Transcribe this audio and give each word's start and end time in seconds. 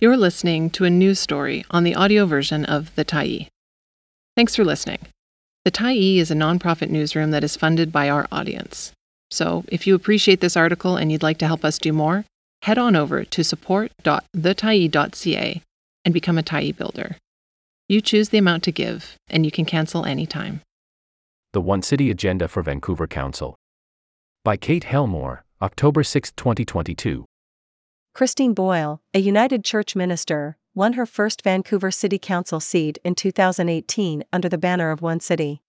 You're 0.00 0.16
listening 0.16 0.70
to 0.70 0.84
a 0.84 0.90
news 0.90 1.18
story 1.18 1.64
on 1.72 1.82
the 1.82 1.96
audio 1.96 2.24
version 2.24 2.64
of 2.64 2.94
The 2.94 3.04
Tyee. 3.04 3.48
Thanks 4.36 4.54
for 4.54 4.64
listening. 4.64 5.00
The 5.64 5.72
Tyee 5.72 6.18
is 6.18 6.30
a 6.30 6.36
nonprofit 6.36 6.88
newsroom 6.88 7.32
that 7.32 7.42
is 7.42 7.56
funded 7.56 7.90
by 7.90 8.08
our 8.08 8.28
audience. 8.30 8.92
So, 9.32 9.64
if 9.66 9.88
you 9.88 9.96
appreciate 9.96 10.40
this 10.40 10.56
article 10.56 10.96
and 10.96 11.10
you'd 11.10 11.24
like 11.24 11.38
to 11.38 11.48
help 11.48 11.64
us 11.64 11.80
do 11.80 11.92
more, 11.92 12.24
head 12.62 12.78
on 12.78 12.94
over 12.94 13.24
to 13.24 13.42
support.thetyee.ca 13.42 15.62
and 16.04 16.14
become 16.14 16.38
a 16.38 16.44
Tyee 16.44 16.76
builder. 16.76 17.16
You 17.88 18.00
choose 18.00 18.28
the 18.28 18.38
amount 18.38 18.62
to 18.62 18.70
give, 18.70 19.16
and 19.28 19.44
you 19.44 19.50
can 19.50 19.64
cancel 19.64 20.04
anytime. 20.04 20.60
The 21.52 21.60
OneCity 21.60 22.08
Agenda 22.08 22.46
for 22.46 22.62
Vancouver 22.62 23.08
Council. 23.08 23.56
By 24.44 24.56
Kate 24.56 24.84
Helmore, 24.84 25.42
October 25.60 26.04
6, 26.04 26.30
2022. 26.36 27.24
Christine 28.18 28.52
Boyle, 28.52 29.00
a 29.14 29.20
United 29.20 29.64
Church 29.64 29.94
minister, 29.94 30.56
won 30.74 30.94
her 30.94 31.06
first 31.06 31.44
Vancouver 31.44 31.92
City 31.92 32.18
Council 32.18 32.58
seat 32.58 32.98
in 33.04 33.14
2018 33.14 34.24
under 34.32 34.48
the 34.48 34.58
banner 34.58 34.90
of 34.90 34.98
OneCity. 34.98 35.60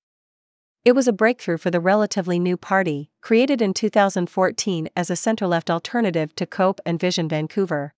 It 0.83 0.93
was 0.93 1.07
a 1.07 1.13
breakthrough 1.13 1.59
for 1.59 1.69
the 1.69 1.79
relatively 1.79 2.39
new 2.39 2.57
party, 2.57 3.11
created 3.21 3.61
in 3.61 3.75
2014 3.75 4.89
as 4.95 5.11
a 5.11 5.15
center 5.15 5.45
left 5.45 5.69
alternative 5.69 6.33
to 6.37 6.47
COPE 6.47 6.81
and 6.87 6.99
Vision 6.99 7.29
Vancouver. 7.29 7.93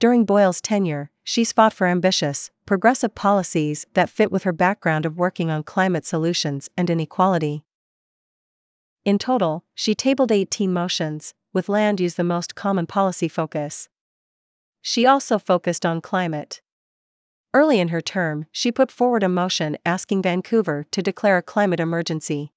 During 0.00 0.24
Boyle's 0.24 0.60
tenure, 0.60 1.12
she's 1.22 1.52
fought 1.52 1.72
for 1.72 1.86
ambitious, 1.86 2.50
progressive 2.66 3.14
policies 3.14 3.86
that 3.94 4.10
fit 4.10 4.32
with 4.32 4.42
her 4.42 4.52
background 4.52 5.06
of 5.06 5.18
working 5.18 5.50
on 5.50 5.62
climate 5.62 6.04
solutions 6.04 6.68
and 6.76 6.90
inequality. 6.90 7.62
In 9.04 9.18
total, 9.18 9.62
she 9.72 9.94
tabled 9.94 10.32
18 10.32 10.72
motions, 10.72 11.34
with 11.52 11.68
land 11.68 12.00
use 12.00 12.14
the 12.14 12.24
most 12.24 12.54
common 12.54 12.86
policy 12.86 13.28
focus. 13.28 13.88
She 14.80 15.06
also 15.06 15.38
focused 15.38 15.86
on 15.86 16.00
climate. 16.00 16.60
Early 17.54 17.78
in 17.80 17.88
her 17.88 18.00
term, 18.00 18.46
she 18.50 18.72
put 18.72 18.90
forward 18.90 19.22
a 19.22 19.28
motion 19.28 19.76
asking 19.84 20.22
Vancouver 20.22 20.86
to 20.90 21.02
declare 21.02 21.36
a 21.36 21.42
climate 21.42 21.80
emergency. 21.80 22.52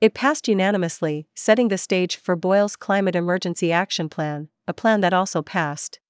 It 0.00 0.14
passed 0.14 0.48
unanimously, 0.48 1.28
setting 1.34 1.68
the 1.68 1.78
stage 1.78 2.16
for 2.16 2.34
Boyle's 2.34 2.74
Climate 2.74 3.14
Emergency 3.14 3.70
Action 3.70 4.08
Plan, 4.08 4.48
a 4.66 4.72
plan 4.72 5.00
that 5.02 5.12
also 5.12 5.42
passed. 5.42 6.00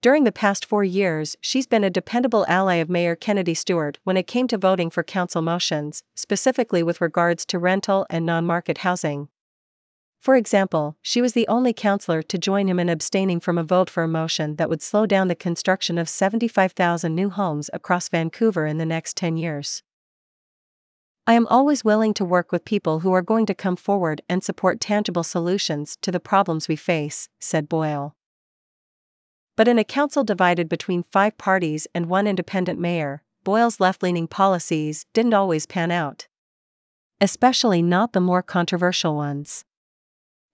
During 0.00 0.24
the 0.24 0.32
past 0.32 0.64
four 0.64 0.84
years, 0.84 1.36
she's 1.40 1.66
been 1.66 1.82
a 1.82 1.90
dependable 1.90 2.44
ally 2.48 2.76
of 2.76 2.88
Mayor 2.88 3.16
Kennedy 3.16 3.54
Stewart 3.54 3.98
when 4.04 4.16
it 4.16 4.28
came 4.28 4.46
to 4.48 4.58
voting 4.58 4.90
for 4.90 5.02
council 5.02 5.42
motions, 5.42 6.04
specifically 6.14 6.82
with 6.84 7.00
regards 7.00 7.44
to 7.46 7.58
rental 7.58 8.06
and 8.08 8.24
non 8.24 8.46
market 8.46 8.78
housing. 8.78 9.28
For 10.20 10.34
example, 10.34 10.96
she 11.00 11.22
was 11.22 11.32
the 11.32 11.46
only 11.48 11.72
councillor 11.72 12.22
to 12.22 12.38
join 12.38 12.68
him 12.68 12.80
in 12.80 12.88
abstaining 12.88 13.40
from 13.40 13.56
a 13.56 13.64
vote 13.64 13.88
for 13.88 14.02
a 14.02 14.08
motion 14.08 14.56
that 14.56 14.68
would 14.68 14.82
slow 14.82 15.06
down 15.06 15.28
the 15.28 15.34
construction 15.34 15.96
of 15.96 16.08
75,000 16.08 17.14
new 17.14 17.30
homes 17.30 17.70
across 17.72 18.08
Vancouver 18.08 18.66
in 18.66 18.78
the 18.78 18.86
next 18.86 19.16
10 19.16 19.36
years. 19.36 19.82
I 21.26 21.34
am 21.34 21.46
always 21.48 21.84
willing 21.84 22.14
to 22.14 22.24
work 22.24 22.50
with 22.50 22.64
people 22.64 23.00
who 23.00 23.12
are 23.12 23.22
going 23.22 23.46
to 23.46 23.54
come 23.54 23.76
forward 23.76 24.22
and 24.28 24.42
support 24.42 24.80
tangible 24.80 25.22
solutions 25.22 25.96
to 26.00 26.10
the 26.10 26.18
problems 26.20 26.68
we 26.68 26.76
face, 26.76 27.28
said 27.38 27.68
Boyle. 27.68 28.16
But 29.54 29.68
in 29.68 29.78
a 29.78 29.84
council 29.84 30.24
divided 30.24 30.68
between 30.68 31.04
five 31.12 31.36
parties 31.36 31.86
and 31.94 32.06
one 32.06 32.26
independent 32.26 32.80
mayor, 32.80 33.22
Boyle's 33.44 33.78
left 33.78 34.02
leaning 34.02 34.26
policies 34.26 35.04
didn't 35.12 35.34
always 35.34 35.66
pan 35.66 35.90
out. 35.90 36.28
Especially 37.20 37.82
not 37.82 38.14
the 38.14 38.20
more 38.20 38.42
controversial 38.42 39.14
ones. 39.14 39.64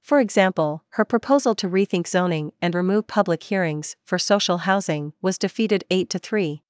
For 0.05 0.21
example, 0.21 0.85
her 0.91 1.05
proposal 1.07 1.55
to 1.55 1.67
rethink 1.67 2.07
zoning 2.07 2.53
and 2.61 2.75
remove 2.75 3.07
public 3.07 3.43
hearings 3.45 3.97
for 4.05 4.19
social 4.19 4.59
housing 4.59 5.15
was 5.23 5.39
defeated 5.39 5.83
8 5.91 6.11
to 6.11 6.19
3. 6.19 6.63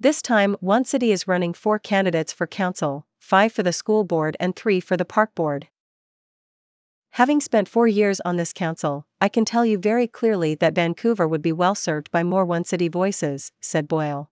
This 0.00 0.22
time, 0.22 0.56
OneCity 0.62 1.12
is 1.12 1.28
running 1.28 1.52
four 1.52 1.78
candidates 1.78 2.32
for 2.32 2.46
council, 2.46 3.06
five 3.18 3.52
for 3.52 3.62
the 3.62 3.70
school 3.70 4.04
board 4.04 4.34
and 4.40 4.56
three 4.56 4.80
for 4.80 4.96
the 4.96 5.04
park 5.04 5.34
board. 5.34 5.68
Having 7.10 7.42
spent 7.42 7.68
four 7.68 7.86
years 7.86 8.18
on 8.24 8.38
this 8.38 8.54
council, 8.54 9.04
I 9.20 9.28
can 9.28 9.44
tell 9.44 9.66
you 9.66 9.76
very 9.76 10.06
clearly 10.06 10.54
that 10.54 10.74
Vancouver 10.74 11.28
would 11.28 11.42
be 11.42 11.52
well 11.52 11.74
served 11.74 12.10
by 12.10 12.22
more 12.22 12.46
OneCity 12.46 12.90
voices, 12.90 13.52
said 13.60 13.86
Boyle. 13.86 14.30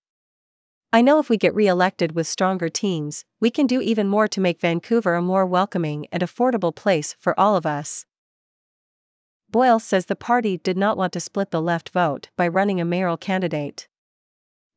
I 0.90 1.02
know 1.02 1.18
if 1.18 1.28
we 1.28 1.36
get 1.36 1.54
re 1.54 1.66
elected 1.66 2.12
with 2.12 2.26
stronger 2.26 2.70
teams, 2.70 3.26
we 3.40 3.50
can 3.50 3.66
do 3.66 3.82
even 3.82 4.08
more 4.08 4.26
to 4.28 4.40
make 4.40 4.60
Vancouver 4.60 5.14
a 5.14 5.22
more 5.22 5.44
welcoming 5.44 6.06
and 6.10 6.22
affordable 6.22 6.74
place 6.74 7.14
for 7.18 7.38
all 7.38 7.56
of 7.56 7.66
us. 7.66 8.06
Boyle 9.50 9.80
says 9.80 10.06
the 10.06 10.16
party 10.16 10.56
did 10.56 10.78
not 10.78 10.96
want 10.96 11.12
to 11.12 11.20
split 11.20 11.50
the 11.50 11.60
left 11.60 11.90
vote 11.90 12.30
by 12.36 12.48
running 12.48 12.80
a 12.80 12.86
mayoral 12.86 13.18
candidate. 13.18 13.86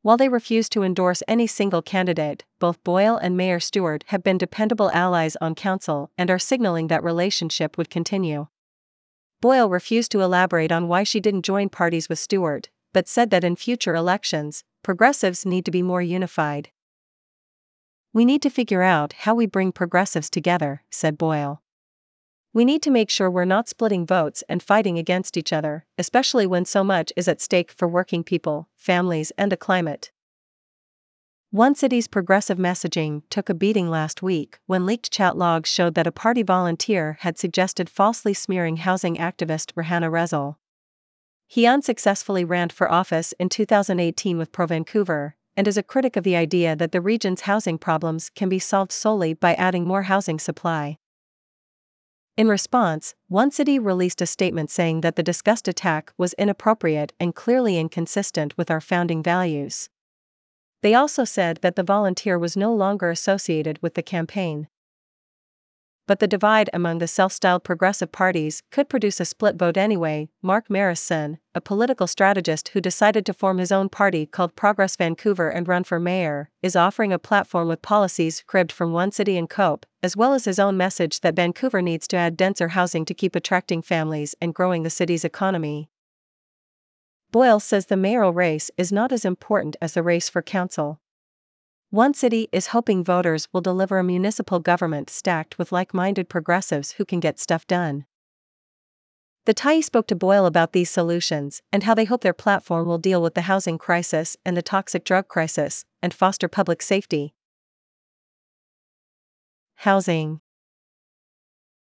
While 0.02 0.18
they 0.18 0.28
refuse 0.28 0.68
to 0.70 0.82
endorse 0.82 1.22
any 1.26 1.46
single 1.46 1.80
candidate, 1.80 2.44
both 2.58 2.82
Boyle 2.84 3.16
and 3.16 3.36
Mayor 3.36 3.60
Stewart 3.60 4.04
have 4.08 4.22
been 4.22 4.36
dependable 4.36 4.90
allies 4.92 5.36
on 5.40 5.54
council 5.54 6.10
and 6.18 6.30
are 6.30 6.38
signaling 6.38 6.88
that 6.88 7.04
relationship 7.04 7.78
would 7.78 7.88
continue. 7.88 8.48
Boyle 9.40 9.70
refused 9.70 10.10
to 10.12 10.20
elaborate 10.20 10.72
on 10.72 10.88
why 10.88 11.04
she 11.04 11.20
didn't 11.20 11.44
join 11.44 11.68
parties 11.68 12.08
with 12.08 12.18
Stewart, 12.18 12.68
but 12.92 13.08
said 13.08 13.30
that 13.30 13.44
in 13.44 13.56
future 13.56 13.94
elections, 13.94 14.64
progressives 14.82 15.46
need 15.46 15.64
to 15.64 15.70
be 15.70 15.82
more 15.82 16.02
unified. 16.02 16.70
We 18.12 18.24
need 18.24 18.42
to 18.42 18.50
figure 18.50 18.82
out 18.82 19.12
how 19.12 19.34
we 19.34 19.46
bring 19.46 19.72
progressives 19.72 20.28
together, 20.28 20.82
said 20.90 21.16
Boyle. 21.16 21.62
We 22.52 22.66
need 22.66 22.82
to 22.82 22.90
make 22.90 23.08
sure 23.08 23.30
we're 23.30 23.46
not 23.46 23.68
splitting 23.68 24.04
votes 24.04 24.44
and 24.48 24.62
fighting 24.62 24.98
against 24.98 25.38
each 25.38 25.52
other, 25.52 25.86
especially 25.96 26.46
when 26.46 26.66
so 26.66 26.84
much 26.84 27.10
is 27.16 27.26
at 27.26 27.40
stake 27.40 27.72
for 27.72 27.88
working 27.88 28.22
people, 28.22 28.68
families, 28.76 29.32
and 29.38 29.50
the 29.50 29.56
climate. 29.56 30.10
OneCity's 31.54 32.08
progressive 32.08 32.58
messaging 32.58 33.22
took 33.28 33.48
a 33.50 33.54
beating 33.54 33.90
last 33.90 34.22
week 34.22 34.58
when 34.66 34.86
leaked 34.86 35.10
chat 35.10 35.36
logs 35.36 35.68
showed 35.68 35.94
that 35.94 36.06
a 36.06 36.12
party 36.12 36.42
volunteer 36.42 37.18
had 37.20 37.38
suggested 37.38 37.90
falsely 37.90 38.32
smearing 38.32 38.78
housing 38.78 39.16
activist 39.16 39.72
Rohana 39.74 40.10
Rezel. 40.10 40.56
He 41.52 41.66
unsuccessfully 41.66 42.46
ran 42.46 42.70
for 42.70 42.90
office 42.90 43.34
in 43.38 43.50
2018 43.50 44.38
with 44.38 44.52
Pro 44.52 44.64
Vancouver, 44.64 45.36
and 45.54 45.68
is 45.68 45.76
a 45.76 45.82
critic 45.82 46.16
of 46.16 46.24
the 46.24 46.34
idea 46.34 46.74
that 46.74 46.92
the 46.92 47.00
region's 47.02 47.42
housing 47.42 47.76
problems 47.76 48.30
can 48.30 48.48
be 48.48 48.58
solved 48.58 48.90
solely 48.90 49.34
by 49.34 49.52
adding 49.56 49.86
more 49.86 50.04
housing 50.04 50.38
supply. 50.38 50.96
In 52.38 52.48
response, 52.48 53.14
OneCity 53.30 53.78
released 53.84 54.22
a 54.22 54.26
statement 54.26 54.70
saying 54.70 55.02
that 55.02 55.16
the 55.16 55.22
discussed 55.22 55.68
attack 55.68 56.14
was 56.16 56.32
inappropriate 56.38 57.12
and 57.20 57.34
clearly 57.34 57.76
inconsistent 57.76 58.56
with 58.56 58.70
our 58.70 58.80
founding 58.80 59.22
values. 59.22 59.90
They 60.80 60.94
also 60.94 61.24
said 61.24 61.58
that 61.60 61.76
the 61.76 61.82
volunteer 61.82 62.38
was 62.38 62.56
no 62.56 62.72
longer 62.72 63.10
associated 63.10 63.78
with 63.82 63.92
the 63.92 64.02
campaign 64.02 64.68
but 66.06 66.18
the 66.18 66.26
divide 66.26 66.68
among 66.72 66.98
the 66.98 67.06
self 67.06 67.32
styled 67.32 67.64
progressive 67.64 68.12
parties 68.12 68.62
could 68.70 68.88
produce 68.88 69.20
a 69.20 69.24
split 69.24 69.56
vote 69.56 69.76
anyway. 69.76 70.28
Mark 70.42 70.68
Marissen, 70.68 71.38
a 71.54 71.60
political 71.60 72.06
strategist 72.06 72.68
who 72.68 72.80
decided 72.80 73.24
to 73.26 73.32
form 73.32 73.58
his 73.58 73.72
own 73.72 73.88
party 73.88 74.26
called 74.26 74.56
Progress 74.56 74.96
Vancouver 74.96 75.48
and 75.48 75.68
run 75.68 75.84
for 75.84 76.00
mayor, 76.00 76.50
is 76.62 76.76
offering 76.76 77.12
a 77.12 77.18
platform 77.18 77.68
with 77.68 77.82
policies 77.82 78.42
cribbed 78.46 78.72
from 78.72 78.92
OneCity 78.92 79.38
and 79.38 79.48
COPE, 79.48 79.86
as 80.02 80.16
well 80.16 80.34
as 80.34 80.44
his 80.44 80.58
own 80.58 80.76
message 80.76 81.20
that 81.20 81.36
Vancouver 81.36 81.80
needs 81.80 82.08
to 82.08 82.16
add 82.16 82.36
denser 82.36 82.68
housing 82.68 83.04
to 83.04 83.14
keep 83.14 83.36
attracting 83.36 83.82
families 83.82 84.34
and 84.40 84.54
growing 84.54 84.82
the 84.82 84.90
city's 84.90 85.24
economy. 85.24 85.88
Boyle 87.30 87.60
says 87.60 87.86
the 87.86 87.96
mayoral 87.96 88.34
race 88.34 88.70
is 88.76 88.92
not 88.92 89.10
as 89.10 89.24
important 89.24 89.74
as 89.80 89.94
the 89.94 90.02
race 90.02 90.28
for 90.28 90.42
council. 90.42 91.00
OneCity 91.92 92.48
is 92.52 92.68
hoping 92.68 93.04
voters 93.04 93.48
will 93.52 93.60
deliver 93.60 93.98
a 93.98 94.04
municipal 94.04 94.60
government 94.60 95.10
stacked 95.10 95.58
with 95.58 95.72
like 95.72 95.92
minded 95.92 96.26
progressives 96.26 96.92
who 96.92 97.04
can 97.04 97.20
get 97.20 97.38
stuff 97.38 97.66
done. 97.66 98.06
The 99.44 99.52
Tyee 99.52 99.84
spoke 99.84 100.06
to 100.06 100.14
Boyle 100.14 100.46
about 100.46 100.72
these 100.72 100.88
solutions 100.88 101.60
and 101.70 101.82
how 101.82 101.92
they 101.92 102.06
hope 102.06 102.22
their 102.22 102.32
platform 102.32 102.86
will 102.86 102.96
deal 102.96 103.20
with 103.20 103.34
the 103.34 103.42
housing 103.42 103.76
crisis 103.76 104.38
and 104.42 104.56
the 104.56 104.62
toxic 104.62 105.04
drug 105.04 105.28
crisis 105.28 105.84
and 106.02 106.14
foster 106.14 106.48
public 106.48 106.80
safety. 106.80 107.34
Housing 109.74 110.40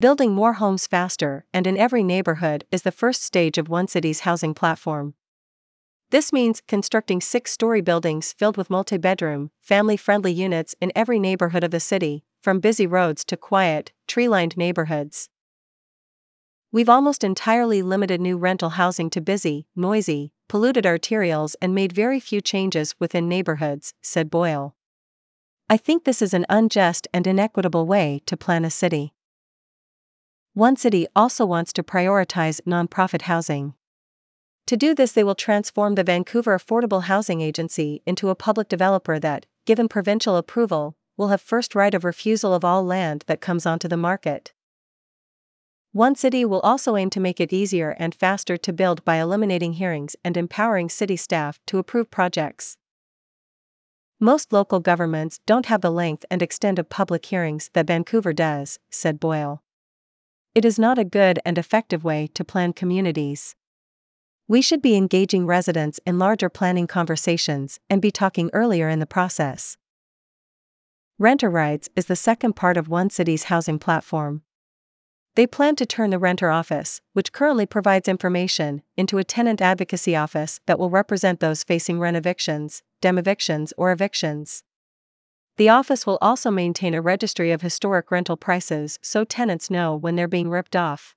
Building 0.01 0.33
more 0.33 0.53
homes 0.53 0.85
faster 0.85 1.45
and 1.53 1.65
in 1.65 1.77
every 1.77 2.03
neighborhood 2.03 2.65
is 2.71 2.81
the 2.81 2.91
first 2.91 3.23
stage 3.23 3.57
of 3.57 3.69
OneCity's 3.69 4.21
housing 4.21 4.53
platform. 4.53 5.13
This 6.13 6.31
means 6.31 6.61
constructing 6.67 7.21
six 7.21 7.51
story 7.51 7.81
buildings 7.81 8.33
filled 8.33 8.55
with 8.55 8.69
multi 8.69 8.97
bedroom, 8.97 9.49
family 9.59 9.97
friendly 9.97 10.31
units 10.31 10.75
in 10.79 10.91
every 10.95 11.17
neighborhood 11.17 11.63
of 11.63 11.71
the 11.71 11.79
city, 11.79 12.23
from 12.39 12.59
busy 12.59 12.85
roads 12.85 13.25
to 13.25 13.35
quiet, 13.35 13.93
tree 14.07 14.27
lined 14.27 14.55
neighborhoods. 14.55 15.29
We've 16.71 16.87
almost 16.87 17.23
entirely 17.23 17.81
limited 17.81 18.21
new 18.21 18.37
rental 18.37 18.69
housing 18.69 19.09
to 19.09 19.21
busy, 19.21 19.65
noisy, 19.75 20.33
polluted 20.47 20.85
arterials 20.85 21.55
and 21.59 21.73
made 21.73 21.93
very 21.93 22.19
few 22.19 22.41
changes 22.41 22.93
within 22.99 23.27
neighborhoods, 23.27 23.95
said 24.03 24.29
Boyle. 24.29 24.75
I 25.67 25.77
think 25.77 26.03
this 26.03 26.21
is 26.21 26.35
an 26.35 26.45
unjust 26.47 27.07
and 27.11 27.25
inequitable 27.25 27.87
way 27.87 28.21
to 28.27 28.37
plan 28.37 28.65
a 28.65 28.69
city. 28.69 29.15
OneCity 30.55 31.07
also 31.15 31.43
wants 31.43 31.73
to 31.73 31.81
prioritize 31.81 32.61
nonprofit 32.67 33.23
housing. 33.23 33.73
To 34.67 34.77
do 34.77 34.95
this, 34.95 35.11
they 35.11 35.23
will 35.23 35.35
transform 35.35 35.95
the 35.95 36.03
Vancouver 36.03 36.57
Affordable 36.57 37.03
Housing 37.03 37.41
Agency 37.41 38.01
into 38.05 38.29
a 38.29 38.35
public 38.35 38.69
developer 38.69 39.19
that, 39.19 39.45
given 39.65 39.89
provincial 39.89 40.37
approval, 40.37 40.95
will 41.17 41.27
have 41.27 41.41
first 41.41 41.75
right 41.75 41.93
of 41.93 42.03
refusal 42.03 42.53
of 42.53 42.63
all 42.63 42.83
land 42.83 43.25
that 43.27 43.41
comes 43.41 43.65
onto 43.65 43.87
the 43.87 43.97
market. 43.97 44.53
OneCity 45.95 46.43
will 46.45 46.61
also 46.61 46.95
aim 46.95 47.11
to 47.11 47.19
make 47.19 47.39
it 47.39 47.53
easier 47.53 47.95
and 47.99 48.15
faster 48.15 48.57
to 48.57 48.73
build 48.73 49.05
by 49.05 49.17
eliminating 49.17 49.73
hearings 49.73 50.15
and 50.23 50.35
empowering 50.35 50.89
city 50.89 51.15
staff 51.15 51.59
to 51.67 51.77
approve 51.77 52.09
projects. 52.09 52.77
Most 54.19 54.51
local 54.51 54.79
governments 54.79 55.39
don't 55.45 55.67
have 55.67 55.81
the 55.81 55.91
length 55.91 56.25
and 56.31 56.41
extent 56.41 56.79
of 56.79 56.89
public 56.89 57.25
hearings 57.25 57.69
that 57.73 57.85
Vancouver 57.85 58.33
does, 58.33 58.79
said 58.89 59.19
Boyle. 59.19 59.61
It 60.55 60.65
is 60.65 60.79
not 60.79 60.97
a 60.97 61.03
good 61.03 61.39
and 61.45 61.57
effective 61.57 62.03
way 62.03 62.27
to 62.33 62.45
plan 62.45 62.73
communities. 62.73 63.55
We 64.47 64.61
should 64.61 64.81
be 64.81 64.95
engaging 64.97 65.45
residents 65.45 66.01
in 66.05 66.19
larger 66.19 66.49
planning 66.49 66.85
conversations 66.85 67.79
and 67.89 68.01
be 68.01 68.11
talking 68.11 68.49
earlier 68.51 68.89
in 68.89 68.99
the 68.99 69.05
process. 69.05 69.77
Renter 71.17 71.49
Rights 71.49 71.89
is 71.95 72.07
the 72.07 72.17
second 72.17 72.53
part 72.53 72.75
of 72.75 72.89
OneCity's 72.89 73.45
housing 73.45 73.79
platform. 73.79 74.41
They 75.35 75.47
plan 75.47 75.75
to 75.77 75.85
turn 75.85 76.09
the 76.09 76.19
renter 76.19 76.49
office, 76.49 76.99
which 77.13 77.31
currently 77.31 77.65
provides 77.65 78.07
information, 78.07 78.83
into 78.97 79.17
a 79.17 79.23
tenant 79.23 79.61
advocacy 79.61 80.15
office 80.15 80.59
that 80.67 80.77
will 80.77 80.89
represent 80.89 81.39
those 81.39 81.63
facing 81.63 81.99
rent 81.99 82.17
evictions, 82.17 82.83
demovictions, 83.01 83.71
or 83.77 83.91
evictions. 83.91 84.63
The 85.55 85.69
office 85.69 86.05
will 86.05 86.17
also 86.21 86.51
maintain 86.51 86.93
a 86.93 87.01
registry 87.01 87.51
of 87.51 87.61
historic 87.61 88.11
rental 88.11 88.35
prices 88.35 88.99
so 89.01 89.23
tenants 89.23 89.69
know 89.69 89.95
when 89.95 90.15
they're 90.15 90.27
being 90.27 90.49
ripped 90.49 90.75
off. 90.75 91.15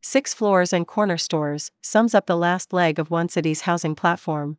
Six 0.00 0.32
floors 0.32 0.72
and 0.72 0.86
corner 0.86 1.18
stores 1.18 1.70
sums 1.82 2.14
up 2.14 2.26
the 2.26 2.36
last 2.36 2.72
leg 2.72 2.98
of 2.98 3.08
OneCity's 3.08 3.62
housing 3.62 3.94
platform. 3.94 4.58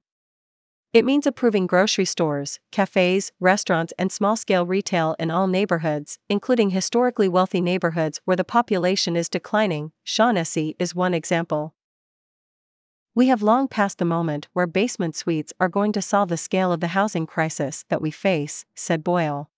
It 0.92 1.06
means 1.06 1.28
approving 1.28 1.68
grocery 1.68 2.06
stores, 2.06 2.60
cafes, 2.72 3.32
restaurants, 3.40 3.94
and 4.00 4.12
small 4.12 4.36
scale 4.36 4.66
retail 4.66 5.16
in 5.20 5.30
all 5.30 5.48
neighborhoods, 5.48 6.18
including 6.30 6.72
historically 6.72 7.30
wealthy 7.30 7.62
neighborhoods 7.62 8.20
where 8.26 8.36
the 8.36 8.44
population 8.44 9.16
is 9.16 9.30
declining. 9.30 9.92
Shaughnessy 10.04 10.76
is 10.80 10.96
one 10.96 11.14
example. 11.14 11.76
We 13.14 13.28
have 13.28 13.44
long 13.44 13.68
passed 13.68 14.00
the 14.00 14.06
moment 14.06 14.48
where 14.54 14.66
basement 14.68 15.16
suites 15.16 15.54
are 15.60 15.70
going 15.70 15.92
to 15.94 16.02
solve 16.02 16.30
the 16.30 16.38
scale 16.38 16.72
of 16.72 16.80
the 16.80 16.88
housing 16.88 17.28
crisis 17.28 17.86
that 17.90 18.02
we 18.02 18.12
face, 18.12 18.66
said 18.76 19.04
Boyle. 19.04 19.50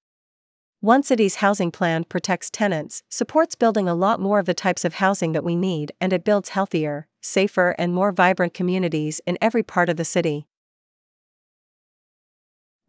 OneCity's 0.83 1.35
housing 1.35 1.69
plan 1.69 2.03
protects 2.03 2.49
tenants, 2.49 3.03
supports 3.07 3.53
building 3.53 3.87
a 3.87 3.93
lot 3.93 4.19
more 4.19 4.39
of 4.39 4.47
the 4.47 4.55
types 4.55 4.83
of 4.83 4.95
housing 4.95 5.31
that 5.33 5.43
we 5.43 5.55
need, 5.55 5.91
and 6.01 6.11
it 6.11 6.23
builds 6.23 6.49
healthier, 6.49 7.07
safer, 7.21 7.75
and 7.77 7.93
more 7.93 8.11
vibrant 8.11 8.55
communities 8.55 9.21
in 9.27 9.37
every 9.39 9.61
part 9.61 9.89
of 9.89 9.97
the 9.97 10.03
city. 10.03 10.47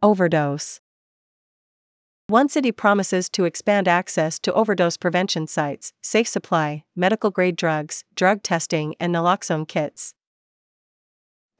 Overdose. 0.01 0.79
OneCity 2.31 2.75
promises 2.75 3.29
to 3.29 3.45
expand 3.45 3.87
access 3.87 4.39
to 4.39 4.53
overdose 4.53 4.97
prevention 4.97 5.45
sites, 5.45 5.93
safe 6.01 6.27
supply, 6.27 6.85
medical 6.95 7.29
grade 7.29 7.55
drugs, 7.55 8.05
drug 8.15 8.41
testing, 8.41 8.95
and 8.99 9.13
naloxone 9.13 9.67
kits. 9.67 10.15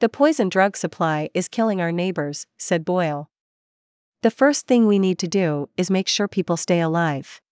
The 0.00 0.08
poison 0.08 0.48
drug 0.48 0.76
supply 0.76 1.30
is 1.32 1.46
killing 1.46 1.80
our 1.80 1.92
neighbors, 1.92 2.48
said 2.58 2.84
Boyle. 2.84 3.30
The 4.24 4.30
first 4.30 4.66
thing 4.66 4.86
we 4.86 4.98
need 4.98 5.18
to 5.18 5.28
do 5.28 5.68
is 5.76 5.90
make 5.90 6.08
sure 6.08 6.28
people 6.28 6.56
stay 6.56 6.80
alive. 6.80 7.42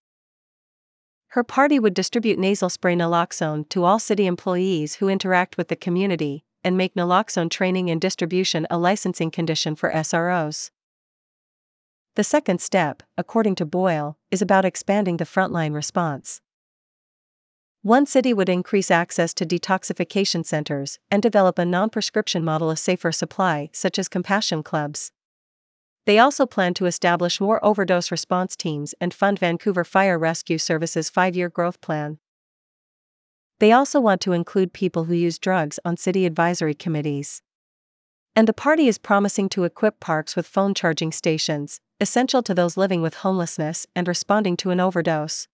Her 1.36 1.44
party 1.44 1.78
would 1.78 1.92
distribute 1.92 2.38
nasal 2.38 2.70
spray 2.70 2.96
naloxone 2.96 3.68
to 3.68 3.84
all 3.84 3.98
city 3.98 4.24
employees 4.24 4.94
who 4.94 5.10
interact 5.10 5.58
with 5.58 5.68
the 5.68 5.76
community, 5.76 6.46
and 6.64 6.78
make 6.78 6.94
naloxone 6.94 7.50
training 7.50 7.90
and 7.90 8.00
distribution 8.00 8.66
a 8.70 8.78
licensing 8.78 9.30
condition 9.30 9.74
for 9.74 9.92
SROs. 9.92 10.70
The 12.14 12.24
second 12.24 12.62
step, 12.62 13.02
according 13.18 13.56
to 13.56 13.66
Boyle, 13.66 14.16
is 14.30 14.40
about 14.40 14.64
expanding 14.64 15.18
the 15.18 15.26
frontline 15.26 15.74
response. 15.74 16.40
OneCity 17.84 18.34
would 18.34 18.48
increase 18.48 18.90
access 18.90 19.34
to 19.34 19.44
detoxification 19.44 20.46
centers 20.46 20.98
and 21.10 21.22
develop 21.22 21.58
a 21.58 21.66
non 21.66 21.90
prescription 21.90 22.42
model 22.42 22.70
of 22.70 22.78
safer 22.78 23.12
supply, 23.12 23.68
such 23.74 23.98
as 23.98 24.08
compassion 24.08 24.62
clubs. 24.62 25.12
They 26.04 26.18
also 26.18 26.46
plan 26.46 26.74
to 26.74 26.86
establish 26.86 27.40
more 27.40 27.64
overdose 27.64 28.10
response 28.10 28.56
teams 28.56 28.94
and 29.00 29.14
fund 29.14 29.38
Vancouver 29.38 29.84
Fire 29.84 30.18
Rescue 30.18 30.58
Services' 30.58 31.08
five 31.08 31.36
year 31.36 31.48
growth 31.48 31.80
plan. 31.80 32.18
They 33.60 33.70
also 33.70 34.00
want 34.00 34.20
to 34.22 34.32
include 34.32 34.72
people 34.72 35.04
who 35.04 35.14
use 35.14 35.38
drugs 35.38 35.78
on 35.84 35.96
city 35.96 36.26
advisory 36.26 36.74
committees. 36.74 37.42
And 38.34 38.48
the 38.48 38.52
party 38.52 38.88
is 38.88 38.98
promising 38.98 39.48
to 39.50 39.62
equip 39.62 40.00
parks 40.00 40.34
with 40.34 40.48
phone 40.48 40.74
charging 40.74 41.12
stations, 41.12 41.80
essential 42.00 42.42
to 42.42 42.54
those 42.54 42.76
living 42.76 43.02
with 43.02 43.16
homelessness 43.16 43.86
and 43.94 44.08
responding 44.08 44.56
to 44.56 44.70
an 44.70 44.80
overdose. 44.80 45.46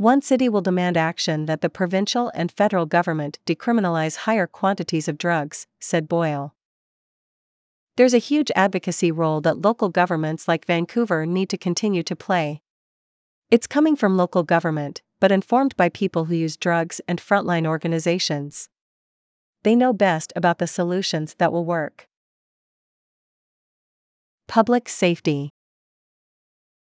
OneCity 0.00 0.48
will 0.48 0.60
demand 0.60 0.96
action 0.96 1.46
that 1.46 1.60
the 1.60 1.68
provincial 1.68 2.30
and 2.34 2.52
federal 2.52 2.86
government 2.86 3.38
decriminalize 3.46 4.18
higher 4.18 4.46
quantities 4.46 5.08
of 5.08 5.18
drugs, 5.18 5.66
said 5.80 6.08
Boyle. 6.08 6.54
There's 7.96 8.14
a 8.14 8.18
huge 8.18 8.50
advocacy 8.56 9.12
role 9.12 9.40
that 9.42 9.60
local 9.60 9.88
governments 9.88 10.48
like 10.48 10.64
Vancouver 10.64 11.26
need 11.26 11.50
to 11.50 11.58
continue 11.58 12.02
to 12.04 12.16
play. 12.16 12.62
It's 13.50 13.66
coming 13.66 13.96
from 13.96 14.16
local 14.16 14.42
government, 14.42 15.02
but 15.20 15.32
informed 15.32 15.76
by 15.76 15.88
people 15.88 16.26
who 16.26 16.34
use 16.34 16.56
drugs 16.56 17.00
and 17.06 17.20
frontline 17.20 17.66
organizations. 17.66 18.68
They 19.64 19.76
know 19.76 19.92
best 19.92 20.32
about 20.34 20.58
the 20.58 20.66
solutions 20.66 21.34
that 21.38 21.52
will 21.52 21.64
work. 21.64 22.06
Public 24.48 24.88
Safety 24.88 25.50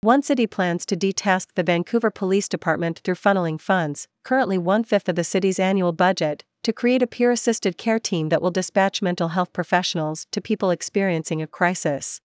OneCity 0.04 0.52
plans 0.52 0.86
to 0.88 0.98
detask 0.98 1.48
the 1.56 1.64
Vancouver 1.64 2.12
Police 2.12 2.50
Department 2.50 3.00
through 3.06 3.16
funneling 3.16 3.58
funds, 3.58 4.10
currently 4.26 4.58
one 4.58 4.84
fifth 4.84 5.08
of 5.08 5.16
the 5.16 5.24
city's 5.24 5.60
annual 5.60 5.94
budget, 5.94 6.44
to 6.64 6.74
create 6.74 7.02
a 7.02 7.08
peer 7.08 7.32
assisted 7.32 7.78
care 7.78 8.00
team 8.00 8.28
that 8.28 8.42
will 8.42 8.52
dispatch 8.52 9.02
mental 9.02 9.30
health 9.30 9.54
professionals 9.54 10.28
to 10.32 10.42
people 10.42 10.72
experiencing 10.72 11.42
a 11.42 11.48
crisis. 11.48 12.20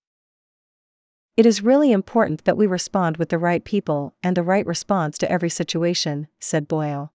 It 1.37 1.47
is 1.47 1.63
really 1.63 1.93
important 1.93 2.45
that 2.47 2.57
we 2.57 2.67
respond 2.67 3.17
with 3.17 3.29
the 3.29 3.39
right 3.39 3.63
people 3.63 4.13
and 4.25 4.37
the 4.37 4.43
right 4.43 4.67
response 4.67 5.17
to 5.19 5.31
every 5.31 5.51
situation, 5.51 6.27
said 6.41 6.67
Boyle. 6.67 7.13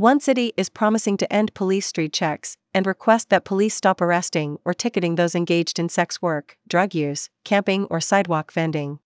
OneCity 0.00 0.50
is 0.56 0.68
promising 0.68 1.16
to 1.18 1.32
end 1.32 1.54
police 1.54 1.86
street 1.86 2.12
checks 2.12 2.56
and 2.74 2.88
request 2.88 3.28
that 3.28 3.44
police 3.44 3.76
stop 3.76 4.00
arresting 4.00 4.58
or 4.64 4.74
ticketing 4.74 5.14
those 5.14 5.36
engaged 5.36 5.78
in 5.78 5.88
sex 5.88 6.20
work, 6.20 6.56
drug 6.68 6.92
use, 6.92 7.30
camping, 7.44 7.84
or 7.84 8.00
sidewalk 8.00 8.52
vending. 8.52 8.98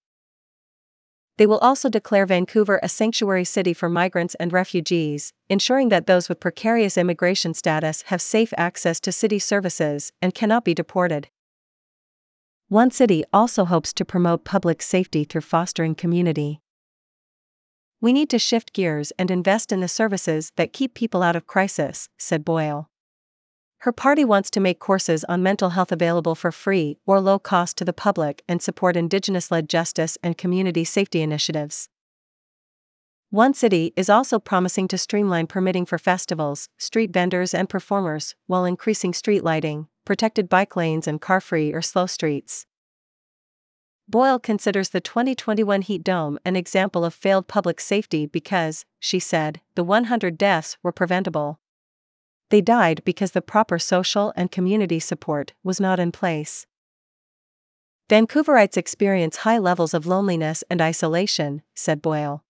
They 1.38 1.46
will 1.46 1.58
also 1.58 1.88
declare 1.90 2.24
Vancouver 2.24 2.80
a 2.82 2.88
sanctuary 2.88 3.44
city 3.44 3.74
for 3.74 3.90
migrants 3.90 4.34
and 4.36 4.52
refugees, 4.52 5.34
ensuring 5.50 5.90
that 5.90 6.06
those 6.06 6.28
with 6.28 6.40
precarious 6.40 6.96
immigration 6.96 7.52
status 7.52 8.02
have 8.06 8.22
safe 8.22 8.54
access 8.56 9.00
to 9.00 9.12
city 9.12 9.38
services 9.38 10.12
and 10.22 10.34
cannot 10.34 10.64
be 10.64 10.72
deported. 10.72 11.28
OneCity 12.72 13.22
also 13.32 13.66
hopes 13.66 13.92
to 13.92 14.04
promote 14.04 14.44
public 14.44 14.80
safety 14.82 15.24
through 15.24 15.42
fostering 15.42 15.94
community. 15.94 16.60
We 18.00 18.12
need 18.12 18.30
to 18.30 18.38
shift 18.38 18.72
gears 18.72 19.12
and 19.18 19.30
invest 19.30 19.72
in 19.72 19.80
the 19.80 19.88
services 19.88 20.52
that 20.56 20.72
keep 20.72 20.94
people 20.94 21.22
out 21.22 21.36
of 21.36 21.46
crisis, 21.46 22.08
said 22.18 22.44
Boyle. 22.44 22.88
Her 23.78 23.92
party 23.92 24.24
wants 24.24 24.50
to 24.50 24.60
make 24.60 24.78
courses 24.78 25.24
on 25.24 25.42
mental 25.42 25.70
health 25.70 25.92
available 25.92 26.34
for 26.34 26.50
free 26.50 26.98
or 27.06 27.20
low 27.20 27.38
cost 27.38 27.76
to 27.78 27.84
the 27.84 27.92
public 27.92 28.42
and 28.48 28.60
support 28.60 28.96
Indigenous 28.96 29.50
led 29.50 29.68
justice 29.68 30.18
and 30.22 30.38
community 30.38 30.84
safety 30.84 31.22
initiatives. 31.22 31.88
OneCity 33.32 33.92
is 33.96 34.08
also 34.08 34.38
promising 34.38 34.88
to 34.88 34.96
streamline 34.96 35.46
permitting 35.46 35.84
for 35.84 35.98
festivals, 35.98 36.68
street 36.78 37.12
vendors, 37.12 37.52
and 37.52 37.68
performers 37.68 38.34
while 38.46 38.64
increasing 38.64 39.12
street 39.12 39.44
lighting, 39.44 39.88
protected 40.04 40.48
bike 40.48 40.76
lanes, 40.76 41.06
and 41.06 41.20
car 41.20 41.40
free 41.40 41.72
or 41.72 41.82
slow 41.82 42.06
streets. 42.06 42.66
Boyle 44.08 44.38
considers 44.38 44.90
the 44.90 45.00
2021 45.00 45.82
heat 45.82 46.04
dome 46.04 46.38
an 46.44 46.54
example 46.54 47.04
of 47.04 47.12
failed 47.12 47.48
public 47.48 47.80
safety 47.80 48.24
because, 48.24 48.84
she 49.00 49.18
said, 49.18 49.60
the 49.74 49.82
100 49.82 50.38
deaths 50.38 50.78
were 50.82 50.92
preventable. 50.92 51.58
They 52.50 52.60
died 52.60 53.02
because 53.04 53.32
the 53.32 53.42
proper 53.42 53.78
social 53.78 54.32
and 54.36 54.52
community 54.52 55.00
support 55.00 55.52
was 55.64 55.80
not 55.80 55.98
in 55.98 56.12
place. 56.12 56.66
Vancouverites 58.08 58.76
experience 58.76 59.38
high 59.38 59.58
levels 59.58 59.92
of 59.92 60.06
loneliness 60.06 60.62
and 60.70 60.80
isolation, 60.80 61.62
said 61.74 62.00
Boyle. 62.00 62.44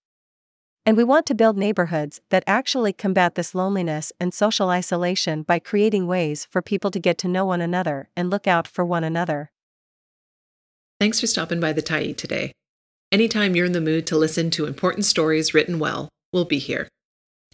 And 0.84 0.98
we 0.98 1.02
want 1.02 1.24
to 1.26 1.34
build 1.34 1.56
neighborhoods 1.56 2.20
that 2.28 2.44
actually 2.46 2.92
combat 2.92 3.34
this 3.34 3.54
loneliness 3.54 4.12
and 4.20 4.34
social 4.34 4.68
isolation 4.68 5.42
by 5.42 5.58
creating 5.58 6.06
ways 6.06 6.46
for 6.50 6.60
people 6.60 6.90
to 6.90 7.00
get 7.00 7.16
to 7.18 7.28
know 7.28 7.46
one 7.46 7.62
another 7.62 8.10
and 8.14 8.30
look 8.30 8.46
out 8.46 8.68
for 8.68 8.84
one 8.84 9.02
another. 9.02 9.50
Thanks 11.00 11.20
for 11.20 11.26
stopping 11.26 11.58
by 11.58 11.72
the 11.72 11.82
Tyee 11.82 12.16
today. 12.16 12.52
Anytime 13.10 13.56
you're 13.56 13.66
in 13.66 13.72
the 13.72 13.80
mood 13.80 14.06
to 14.08 14.16
listen 14.16 14.50
to 14.50 14.66
important 14.66 15.06
stories 15.06 15.54
written 15.54 15.78
well, 15.78 16.08
we'll 16.32 16.44
be 16.44 16.58
here. 16.58 16.88